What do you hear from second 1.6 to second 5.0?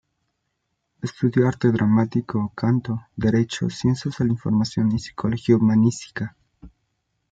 dramático, canto, derecho, ciencias de la información y